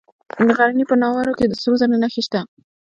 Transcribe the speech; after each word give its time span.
د 0.47 0.49
غزني 0.57 0.85
په 0.89 0.95
ناوور 1.01 1.27
کې 1.39 1.45
د 1.47 1.53
سرو 1.61 1.75
زرو 1.79 1.95
نښې 2.01 2.21
شته. 2.25 2.39